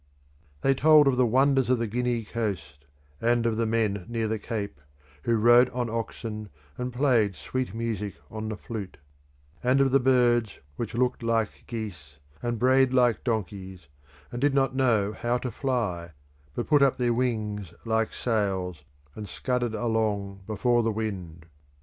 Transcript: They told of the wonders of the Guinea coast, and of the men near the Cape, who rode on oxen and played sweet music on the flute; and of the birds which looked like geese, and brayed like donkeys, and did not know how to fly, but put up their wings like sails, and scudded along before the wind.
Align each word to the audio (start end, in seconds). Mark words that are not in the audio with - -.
They 0.61 0.73
told 0.73 1.07
of 1.07 1.15
the 1.15 1.27
wonders 1.27 1.69
of 1.69 1.77
the 1.77 1.85
Guinea 1.85 2.23
coast, 2.25 2.85
and 3.21 3.45
of 3.45 3.55
the 3.55 3.67
men 3.67 4.07
near 4.09 4.27
the 4.27 4.39
Cape, 4.39 4.81
who 5.25 5.35
rode 5.37 5.69
on 5.69 5.91
oxen 5.91 6.49
and 6.75 6.91
played 6.91 7.35
sweet 7.35 7.75
music 7.75 8.15
on 8.31 8.49
the 8.49 8.57
flute; 8.57 8.97
and 9.63 9.79
of 9.79 9.91
the 9.91 9.99
birds 9.99 10.57
which 10.75 10.95
looked 10.95 11.21
like 11.21 11.65
geese, 11.67 12.17
and 12.41 12.57
brayed 12.57 12.93
like 12.93 13.23
donkeys, 13.23 13.89
and 14.31 14.41
did 14.41 14.55
not 14.55 14.75
know 14.75 15.13
how 15.13 15.37
to 15.37 15.51
fly, 15.51 16.13
but 16.55 16.65
put 16.65 16.81
up 16.81 16.97
their 16.97 17.13
wings 17.13 17.71
like 17.85 18.11
sails, 18.11 18.83
and 19.13 19.29
scudded 19.29 19.75
along 19.75 20.41
before 20.47 20.81
the 20.81 20.91
wind. 20.91 21.45